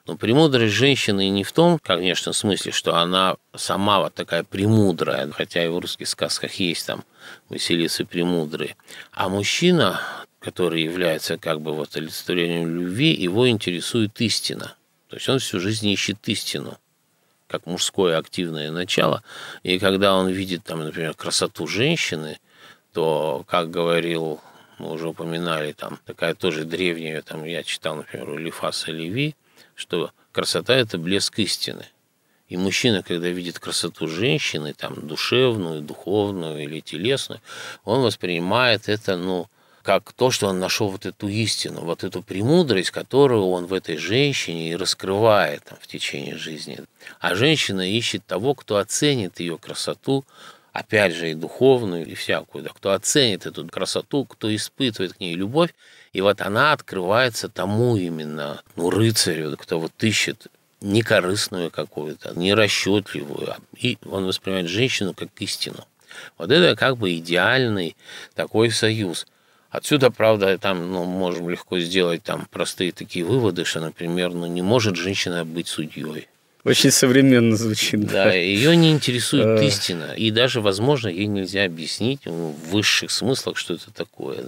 [0.07, 5.65] Но премудрость женщины не в том, конечно, смысле, что она сама вот такая премудрая, хотя
[5.65, 7.05] и в русских сказках есть там
[7.49, 8.77] Василисы премудрые.
[9.13, 10.01] А мужчина,
[10.41, 14.75] который является как бы вот олицетворением любви, его интересует истина.
[15.09, 16.79] То есть он всю жизнь ищет истину
[17.47, 19.23] как мужское активное начало.
[19.63, 22.41] И когда он видит, там, например, красоту женщины,
[22.93, 24.41] то, как говорил,
[24.79, 29.37] мы уже упоминали, там такая тоже древняя, там я читал, например, у Лифаса Леви,
[29.75, 31.87] что красота– это блеск истины.
[32.49, 37.41] И мужчина, когда видит красоту женщины, там, душевную, духовную или телесную,
[37.85, 39.49] он воспринимает это, ну,
[39.83, 43.99] как то, что он нашел вот эту истину, вот эту премудрость, которую он в этой
[43.99, 46.81] женщине и раскрывает там, в течение жизни.
[47.21, 50.25] А женщина ищет того, кто оценит ее красоту,
[50.73, 55.35] опять же, и духовную, и всякую, да, кто оценит эту красоту, кто испытывает к ней
[55.35, 55.75] любовь,
[56.15, 60.47] и вот она открывается тому именно, ну, рыцарю, кто вот ищет
[60.81, 65.85] не корыстную какую-то, не расчетливую, а и он воспринимает женщину как истину.
[66.39, 67.97] Вот это как бы идеальный
[68.35, 69.27] такой союз.
[69.71, 74.63] Отсюда, правда, там ну, можем легко сделать там простые такие выводы, что, например, ну, не
[74.63, 76.29] может женщина быть судьей.
[76.63, 78.07] Очень современно звучит.
[78.07, 78.33] Да, да.
[78.33, 79.65] ее не интересует а...
[79.65, 80.15] истина.
[80.17, 84.45] И даже, возможно, ей нельзя объяснить в высших смыслах, что это такое.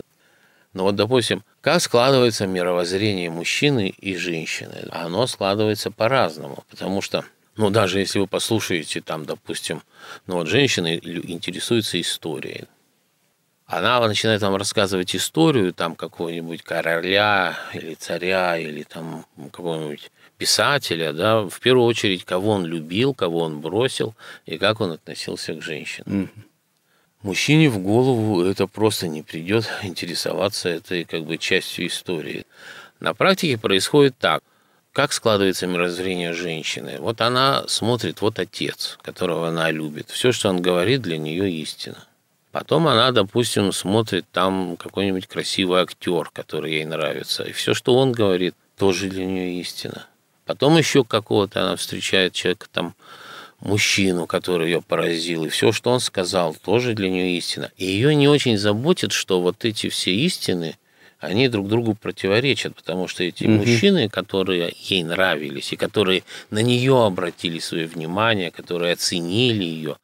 [0.77, 4.87] Но вот, допустим, как складывается мировоззрение мужчины и женщины?
[4.91, 7.25] Оно складывается по-разному, потому что
[7.57, 9.83] ну, даже если вы послушаете, там, допустим,
[10.27, 12.65] ну, вот женщина интересуется историей.
[13.65, 21.41] Она начинает вам рассказывать историю там какого-нибудь короля или царя или там какого-нибудь писателя, да,
[21.41, 26.25] в первую очередь, кого он любил, кого он бросил и как он относился к женщинам.
[26.25, 26.46] Mm-hmm.
[27.27, 32.47] Мужчине в голову это просто не придет интересоваться этой как бы частью истории.
[33.01, 34.45] На практике происходит так.
[34.93, 36.99] Как складывается мировоззрение женщины?
[37.01, 40.09] Вот она смотрит, вот отец, которого она любит.
[40.09, 42.07] Все, что он говорит, для нее истина.
[42.53, 47.43] Потом она, допустим, смотрит там какой-нибудь красивый актер, который ей нравится.
[47.43, 50.07] И все, что он говорит, тоже для нее истина.
[50.45, 52.95] Потом еще какого-то она встречает человека там,
[53.67, 57.71] мужчину, который ее поразил, и все, что он сказал, тоже для нее истина.
[57.77, 60.77] И ее не очень заботит, что вот эти все истины,
[61.19, 63.53] они друг другу противоречат, потому что эти угу.
[63.55, 69.97] мужчины, которые ей нравились, и которые на нее обратили свое внимание, которые оценили ее,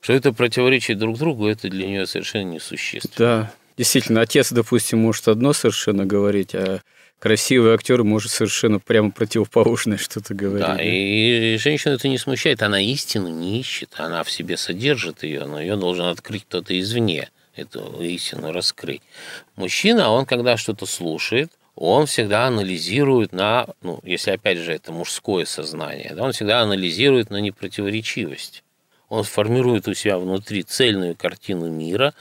[0.00, 3.14] что это противоречит друг другу, это для нее совершенно несущественно.
[3.16, 6.80] Да, действительно, отец, допустим, может одно совершенно говорить, а
[7.22, 10.66] красивый актер может совершенно прямо противоположное что-то говорить.
[10.66, 15.44] Да, и женщину это не смущает, она истину не ищет, она в себе содержит ее,
[15.44, 19.02] но ее должен открыть кто-то извне, эту истину раскрыть.
[19.54, 25.44] Мужчина, он когда что-то слушает, он всегда анализирует на, ну, если опять же это мужское
[25.44, 28.64] сознание, да, он всегда анализирует на непротиворечивость.
[29.08, 32.14] Он формирует у себя внутри цельную картину мира,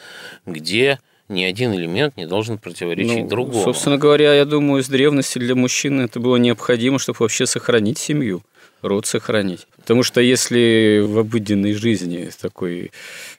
[0.46, 1.00] где
[1.32, 3.64] ни один элемент не должен противоречить ну, другому.
[3.64, 8.44] Собственно говоря, я думаю, с древности для мужчины это было необходимо, чтобы вообще сохранить семью,
[8.82, 9.68] род сохранить.
[9.78, 12.92] Потому что если в обыденной жизни такой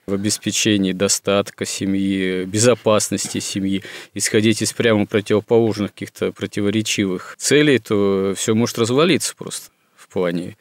[0.07, 8.55] в обеспечении достатка семьи, безопасности семьи, исходить из прямо противоположных каких-то противоречивых целей, то все
[8.55, 10.57] может развалиться просто в плане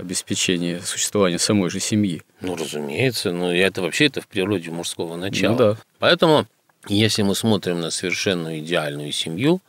[0.00, 2.22] обеспечения существования самой же семьи.
[2.40, 5.52] Ну, разумеется, но это вообще это в природе мужского начала.
[5.52, 5.76] Ну, да.
[5.98, 6.46] Поэтому,
[6.88, 9.60] если мы смотрим на совершенно идеальную семью,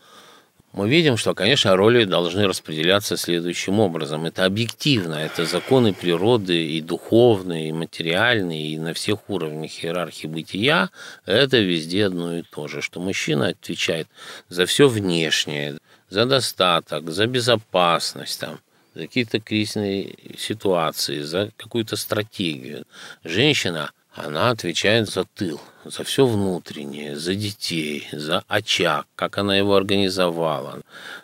[0.74, 4.26] мы видим, что, конечно, роли должны распределяться следующим образом.
[4.26, 10.90] Это объективно, это законы природы и духовные, и материальные, и на всех уровнях иерархии бытия.
[11.26, 14.08] Это везде одно и то же, что мужчина отвечает
[14.48, 15.78] за все внешнее,
[16.10, 18.60] за достаток, за безопасность, там,
[18.96, 22.86] за какие-то кризисные ситуации, за какую-то стратегию.
[23.26, 29.76] Женщина– она отвечает за тыл, за все внутреннее, за детей, за очаг, как она его
[29.76, 30.82] организовала.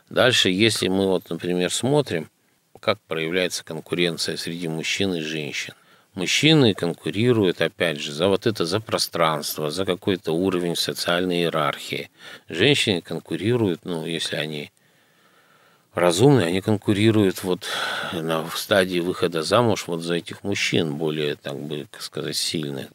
[0.10, 2.30] Дальше, если мы вот, например, смотрим,
[2.80, 5.74] как проявляется конкуренция среди мужчин и женщин.
[6.13, 12.10] Мужчины конкурируют, опять же, за вот это, за пространство, за какой-то уровень социальной иерархии.
[12.50, 14.72] Женщины конкурируют, ну, если они
[15.93, 17.67] разумные, они конкурируют вот
[18.13, 22.88] на, в стадии выхода замуж вот за этих мужчин более, так бы сказать, сильных.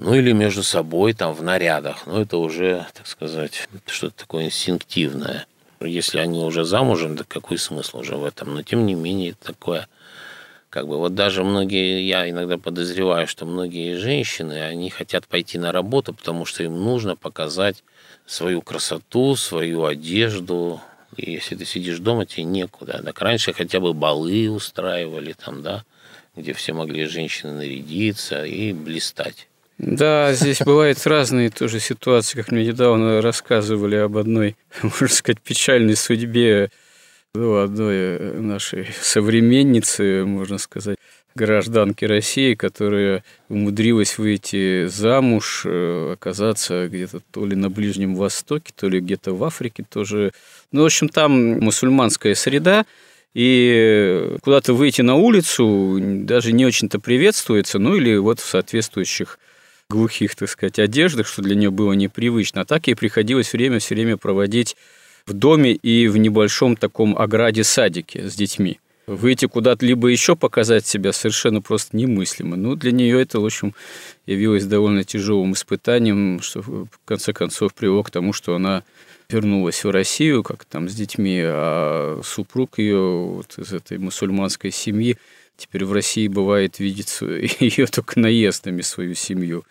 [0.00, 2.06] Ну или между собой там в нарядах.
[2.06, 5.46] Но это уже, так сказать, что-то такое инстинктивное.
[5.80, 8.54] Если они уже замужем, то какой смысл уже в этом?
[8.54, 9.88] Но тем не менее такое
[10.70, 15.72] как бы вот даже многие, я иногда подозреваю, что многие женщины, они хотят пойти на
[15.72, 17.82] работу, потому что им нужно показать
[18.24, 20.80] свою красоту, свою одежду,
[21.16, 23.02] и если ты сидишь дома, тебе некуда.
[23.04, 25.84] Так раньше хотя бы балы устраивали там, да,
[26.36, 29.48] где все могли женщины нарядиться и блистать.
[29.82, 35.96] Да, здесь бывают разные тоже ситуации, как мне недавно рассказывали об одной, можно сказать, печальной
[35.96, 36.70] судьбе
[37.32, 40.98] ну, одной нашей современницы, можно сказать,
[41.34, 48.86] гражданки России, которая умудрилась выйти замуж, э, оказаться где-то то ли на Ближнем Востоке, то
[48.86, 50.32] ли где-то в Африке тоже.
[50.72, 52.84] Ну, в общем, там мусульманская среда,
[53.32, 59.38] и куда-то выйти на улицу даже не очень-то приветствуется, ну или вот в соответствующих
[59.90, 62.62] глухих, так сказать, одеждах, что для нее было непривычно.
[62.62, 64.76] А так ей приходилось время все время проводить
[65.26, 68.80] в доме и в небольшом таком ограде садике с детьми
[69.16, 72.56] выйти куда-то либо еще показать себя совершенно просто немыслимо.
[72.56, 73.74] Ну, для нее это, в общем,
[74.26, 78.84] явилось довольно тяжелым испытанием, что в конце концов привело к тому, что она
[79.28, 85.18] вернулась в Россию, как там с детьми, а супруг ее вот из этой мусульманской семьи
[85.60, 87.18] теперь в России бывает видеть
[87.60, 89.64] ее только наездами, свою семью.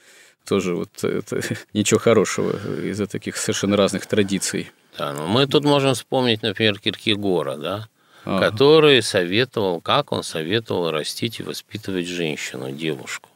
[0.47, 1.41] Тоже вот это,
[1.73, 4.71] ничего хорошего из-за таких совершенно разных традиций.
[4.97, 7.89] Да, ну мы тут можем вспомнить, например, Киркегора, да,
[8.25, 8.49] ага.
[8.49, 13.29] который советовал, как он советовал растить и воспитывать женщину, девушку.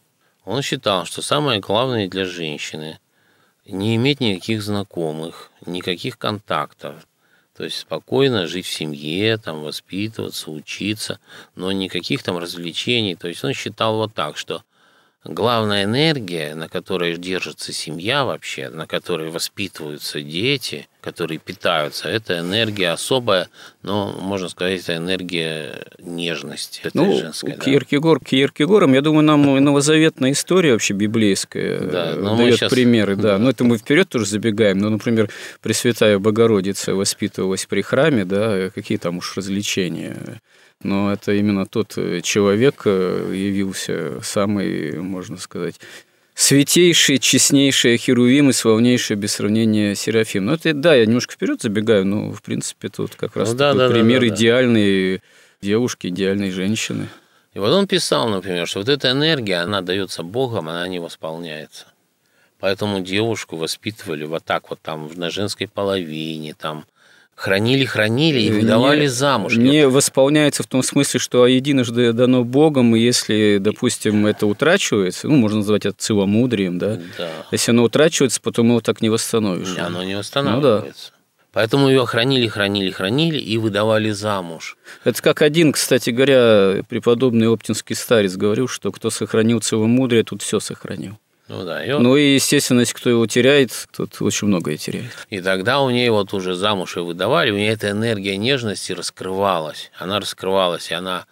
[0.45, 2.99] Он считал, что самое главное для женщины
[3.65, 6.95] не иметь никаких знакомых, никаких контактов.
[7.55, 11.19] То есть спокойно жить в семье, там воспитываться, учиться,
[11.55, 13.15] но никаких там развлечений.
[13.15, 14.63] То есть он считал вот так, что
[15.25, 22.89] главная энергия, на которой держится семья вообще, на которой воспитываются дети, которые питаются, это энергия
[22.89, 23.49] особая,
[23.83, 26.81] но, можно сказать, это энергия нежности.
[26.83, 27.63] Это ну, женской, да.
[27.63, 32.71] Киркегор, Киркегором, я думаю, нам новозаветная история вообще библейская да, дает сейчас...
[32.71, 33.15] примеры.
[33.15, 33.33] Да.
[33.33, 33.37] да.
[33.39, 34.79] Но это мы вперед тоже забегаем.
[34.79, 35.29] Ну, например,
[35.61, 40.41] Пресвятая Богородица воспитывалась при храме, да, какие там уж развлечения
[40.83, 45.79] но это именно тот э, человек э, явился самый, можно сказать,
[46.35, 50.45] святейший, честнейший Херувим и славнейший без сравнения Серафим.
[50.45, 53.73] Ну, это, да, я немножко вперед забегаю, но, в принципе, тут как раз ну, да,
[53.73, 55.21] да, пример да, да, идеальной
[55.61, 57.07] девушки, идеальной женщины.
[57.53, 61.85] И вот он писал, например, что вот эта энергия, она дается Богом, она не восполняется.
[62.59, 66.85] Поэтому девушку воспитывали вот так вот там на женской половине, там
[67.43, 69.57] хранили, хранили и выдавали не, замуж.
[69.57, 75.35] Не восполняется в том смысле, что единожды дано Богом, и если, допустим, это утрачивается, ну,
[75.35, 77.01] можно назвать это целомудрием, да?
[77.17, 77.29] да.
[77.51, 79.77] Если оно утрачивается, потом его так не восстановишь.
[79.77, 81.11] Оно не восстанавливается.
[81.11, 81.23] Ну, да.
[81.51, 84.77] Поэтому ее хранили, хранили, хранили и выдавали замуж.
[85.03, 90.61] Это как один, кстати говоря, преподобный оптинский старец говорил, что кто сохранил целомудрие, тут все
[90.61, 91.17] сохранил.
[91.47, 91.83] Ну да.
[91.83, 92.03] И он...
[92.03, 95.27] Ну и, естественно, если кто его теряет, тот очень многое теряет.
[95.29, 99.91] И тогда у нее вот уже замуж и выдавали, у нее эта энергия нежности раскрывалась.
[99.97, 101.25] Она раскрывалась, и она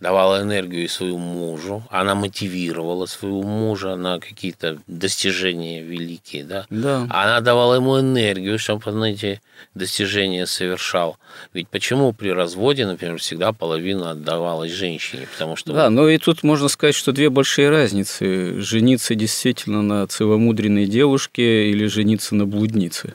[0.00, 6.66] давала энергию и своему мужу, она мотивировала своего мужа на какие-то достижения великие, да?
[6.68, 7.06] Да.
[7.10, 9.40] Она давала ему энергию, чтобы он эти
[9.74, 11.16] достижения совершал.
[11.54, 15.26] Ведь почему при разводе, например, всегда половина отдавалась женщине?
[15.32, 15.72] Потому что...
[15.72, 18.60] Да, но и тут можно сказать, что две большие разницы.
[18.60, 23.14] Жениться действительно на целомудренной девушке или жениться на блуднице.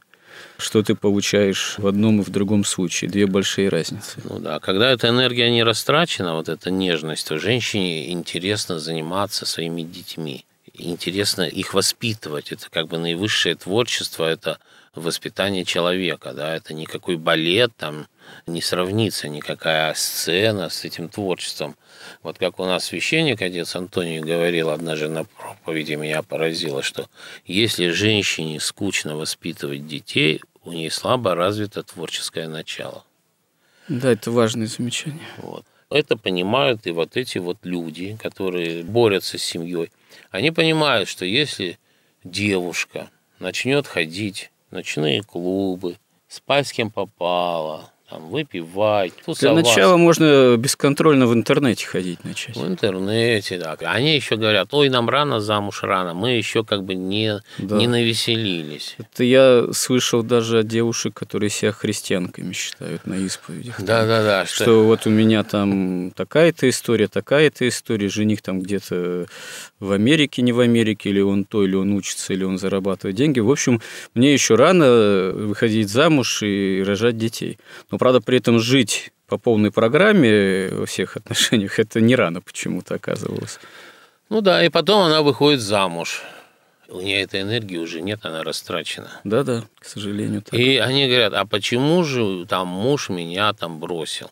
[0.62, 3.10] Что ты получаешь в одном и в другом случае.
[3.10, 4.22] Две большие разницы.
[4.24, 9.82] Ну да, когда эта энергия не растрачена, вот эта нежность, то женщине интересно заниматься своими
[9.82, 10.46] детьми.
[10.74, 12.52] Интересно их воспитывать.
[12.52, 14.58] Это как бы наивысшее творчество, это
[14.96, 18.08] воспитание человека, да, это никакой балет, там
[18.46, 21.78] не сравнится никакая сцена с этим творчеством.
[22.24, 27.08] Вот как у нас священник, отец Антоний, говорил однажды на проповеди, меня поразило, что
[27.46, 33.04] если женщине скучно воспитывать детей, у нее слабо развито творческое начало.
[33.88, 35.28] Да, это важное замечание.
[35.38, 35.66] Вот.
[35.90, 39.92] Это понимают и вот эти вот люди, которые борются с семьей.
[40.30, 41.78] Они понимают, что если
[42.24, 43.10] девушка
[43.40, 45.98] начнет ходить в ночные клубы,
[46.28, 49.46] спать с кем попало, там, выпивать, тусоваться.
[49.46, 52.58] Для начала можно бесконтрольно в интернете ходить начать.
[52.58, 53.78] В интернете, да.
[53.86, 57.78] Они еще говорят, ой, нам рано замуж рано, мы еще как бы не, да.
[57.78, 58.96] не навеселились.
[59.00, 63.82] Это я слышал даже от девушек, которые себя христианками считают на исповедях.
[63.82, 64.46] Да, да, да.
[64.46, 69.26] Что, что вот у меня там такая-то история, такая-то история, жених там где-то
[69.80, 73.40] в Америке, не в Америке, или он то, или он учится, или он зарабатывает деньги.
[73.40, 73.82] В общем,
[74.14, 77.58] мне еще рано выходить замуж и рожать детей.
[77.90, 82.96] Но правда, при этом жить по полной программе во всех отношениях это не рано почему-то
[82.96, 83.60] оказывалось.
[84.30, 86.24] Ну да, и потом она выходит замуж.
[86.90, 89.12] У нее этой энергии уже нет, она растрачена.
[89.24, 90.42] Да-да, к сожалению.
[90.42, 90.56] Так.
[90.56, 94.32] И они говорят, а почему же там муж меня там бросил?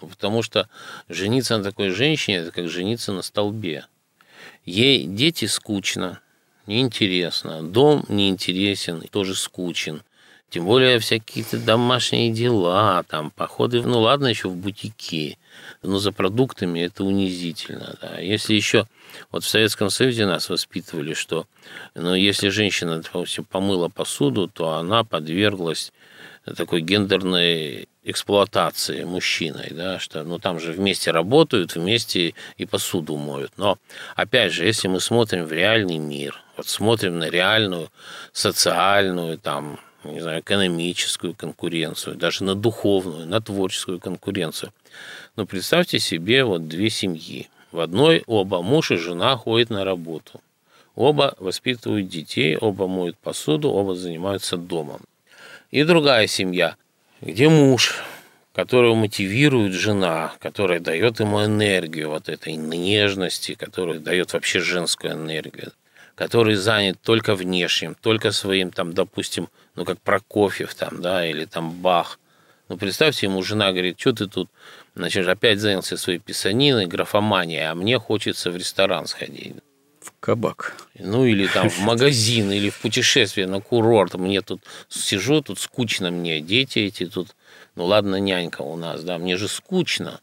[0.00, 0.68] Ну, потому что
[1.08, 3.86] жениться на такой женщине, это как жениться на столбе.
[4.64, 6.18] Ей дети скучно,
[6.66, 10.02] неинтересно, дом неинтересен, тоже скучен.
[10.50, 15.38] Тем более всякие-то домашние дела, там, походы, ну ладно, еще в бутики,
[15.82, 17.98] но за продуктами это унизительно.
[18.00, 18.18] Да.
[18.18, 18.86] Если еще
[19.30, 21.46] вот в Советском Союзе нас воспитывали, что
[21.94, 25.92] ну, если женщина, допустим, помыла посуду, то она подверглась
[26.56, 33.52] такой гендерной эксплуатации мужчиной, да, что ну там же вместе работают, вместе и посуду моют.
[33.58, 33.76] Но
[34.16, 37.92] опять же, если мы смотрим в реальный мир, вот смотрим на реальную
[38.32, 39.78] социальную там
[40.12, 44.72] не знаю, экономическую конкуренцию, даже на духовную, на творческую конкуренцию.
[45.36, 47.48] Но представьте себе вот две семьи.
[47.70, 50.40] В одной оба муж и жена ходят на работу.
[50.94, 55.02] Оба воспитывают детей, оба моют посуду, оба занимаются домом.
[55.70, 56.76] И другая семья,
[57.20, 58.02] где муж,
[58.54, 65.72] которого мотивирует жена, которая дает ему энергию вот этой нежности, которая дает вообще женскую энергию,
[66.16, 69.48] который занят только внешним, только своим, там, допустим,
[69.78, 72.18] ну, как Прокофьев там, да, или там Бах.
[72.68, 74.50] Ну, представьте, ему жена говорит, что ты тут,
[74.96, 79.54] значит, опять занялся своей писаниной, графоманией, а мне хочется в ресторан сходить.
[80.00, 80.76] В кабак.
[80.98, 84.14] Ну, или там в магазин, или в путешествие на курорт.
[84.14, 87.36] Мне тут сижу, тут скучно мне, дети эти тут,
[87.76, 90.20] ну, ладно, нянька у нас, да, мне же скучно.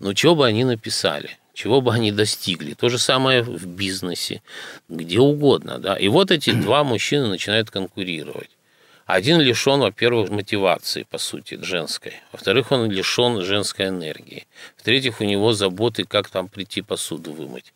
[0.00, 1.38] Ну, чего бы они написали?
[1.54, 2.74] чего бы они достигли.
[2.74, 4.42] То же самое в бизнесе,
[4.88, 5.80] где угодно.
[5.80, 5.96] Да?
[5.96, 8.50] И вот эти два мужчины начинают конкурировать.
[9.08, 12.12] Один лишен, во-первых, мотивации, по сути, женской.
[12.30, 14.46] Во-вторых, он лишен женской энергии.
[14.76, 17.72] В-третьих, у него заботы, как там прийти посуду вымыть.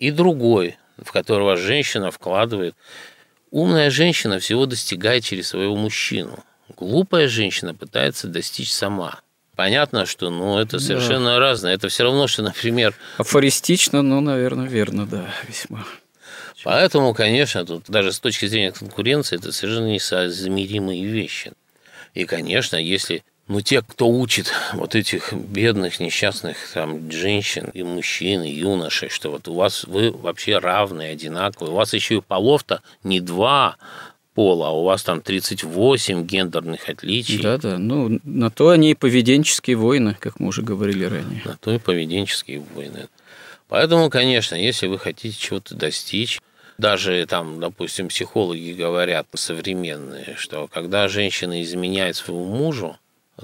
[0.00, 2.74] И другой, в которого женщина вкладывает.
[3.52, 6.40] Умная женщина всего достигает через своего мужчину.
[6.76, 9.20] Глупая женщина пытается достичь сама.
[9.54, 11.38] Понятно, что ну, это совершенно да.
[11.38, 11.74] разное.
[11.74, 12.92] Это все равно, что, например...
[13.18, 15.86] Афористично, ну, наверное, верно, да, весьма.
[16.64, 21.52] Поэтому, конечно, тут даже с точки зрения конкуренции это совершенно несоизмеримые вещи.
[22.14, 28.42] И, конечно, если ну, те, кто учит вот этих бедных, несчастных там, женщин и мужчин,
[28.42, 32.82] и юношей, что вот у вас вы вообще равные, одинаковые, у вас еще и полов-то
[33.02, 33.76] не два,
[34.34, 37.42] пола, а у вас там 38 гендерных отличий.
[37.42, 41.42] Да-да, ну, на то они и поведенческие войны, как мы уже говорили ранее.
[41.44, 43.08] На то и поведенческие войны.
[43.68, 46.40] Поэтому, конечно, если вы хотите чего-то достичь,
[46.78, 52.98] даже там, допустим, психологи говорят современные, что когда женщина изменяет своему мужу,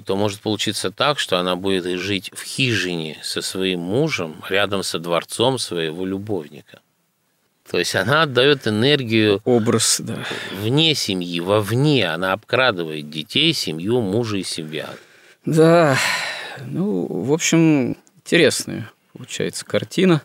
[0.04, 4.98] то может получиться так, что она будет жить в хижине со своим мужем рядом со
[4.98, 6.80] дворцом своего любовника.
[7.70, 10.24] То есть она отдает энергию образ, да.
[10.52, 12.08] вне семьи, вовне.
[12.08, 14.88] Она обкрадывает детей, семью, мужа и себя.
[15.44, 15.98] Да,
[16.66, 20.22] ну, в общем, интересная получается картина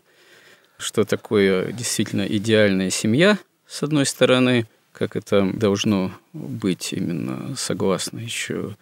[0.78, 8.76] что такое действительно идеальная семья, с одной стороны, как это должно быть именно согласно еще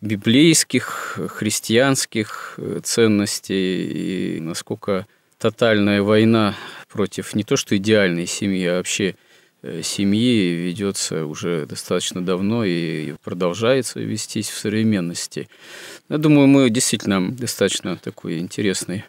[0.00, 5.06] библейских, христианских ценностей, и насколько
[5.38, 6.54] тотальная война
[6.88, 9.16] против не то что идеальной семьи, а вообще
[9.62, 15.48] э, семьи ведется уже достаточно давно и продолжается вестись в современности.
[16.08, 19.04] Я думаю, мы действительно достаточно такой интересный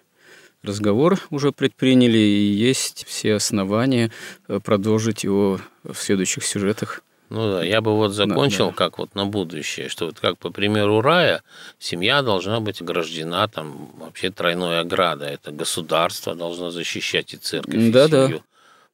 [0.66, 4.11] разговор уже предприняли, и есть все основания
[4.47, 7.01] э, продолжить его в следующих сюжетах.
[7.30, 8.78] Ну да, я бы вот закончил, да, да.
[8.78, 11.41] как вот на будущее, что вот как по примеру рая,
[11.80, 15.32] семья должна быть ограждена там вообще тройной оградой.
[15.32, 18.38] Это государство должно защищать и церковь, да, и семью.
[18.38, 18.43] Да.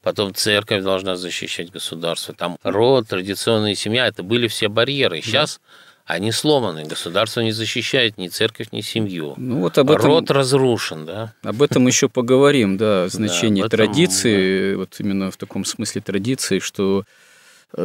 [0.02, 2.34] Потом церковь должна защищать государство.
[2.34, 5.22] Там род, традиционная семья, это были все барьеры.
[5.22, 6.84] Сейчас да они сломаны.
[6.84, 9.34] Государство не защищает ни церковь, ни семью.
[9.38, 11.34] Ну, вот об этом, Род разрушен, да.
[11.44, 14.78] Об этом еще поговорим, да, значение да, традиции, да.
[14.78, 17.06] вот именно в таком смысле традиции, что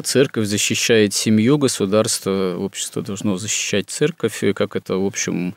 [0.03, 5.55] церковь защищает семью, государство, общество должно защищать церковь, как это, в общем,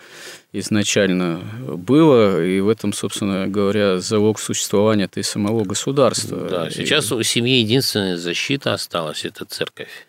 [0.54, 1.42] изначально
[1.76, 6.48] было, и в этом, собственно говоря, залог существования ты самого государства.
[6.48, 10.06] Да, сейчас у семьи единственная защита осталась– это церковь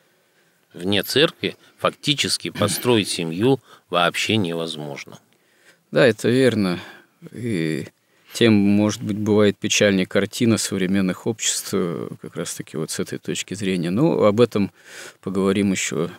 [0.73, 5.19] вне церкви фактически построить семью вообще невозможно.
[5.91, 6.79] Да, это верно.
[7.33, 7.89] И
[8.33, 11.71] тем, может быть, бывает печальнее картина современных обществ,
[12.23, 13.91] как раз-таки вот с этой точки зрения.
[13.91, 14.71] Но об этом
[15.21, 16.11] поговорим еще,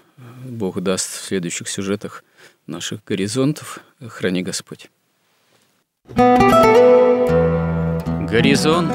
[0.45, 2.23] Бог даст, в следующих сюжетах
[2.67, 3.79] наших горизонтов.
[4.05, 4.89] Храни Господь.
[8.31, 8.91] Горизонт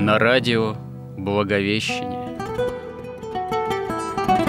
[0.00, 0.76] на радио
[1.16, 2.17] Благовещение.